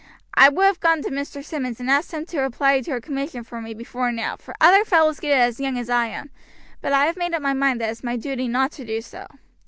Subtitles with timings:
[0.33, 1.45] I would have gone to Mr.
[1.45, 4.83] Simmonds and asked him to apply for a commission for me before now, for other
[4.83, 6.31] fellows get it as young as I am;
[6.81, 9.27] but I have made up my mind that it's my duty not to do so.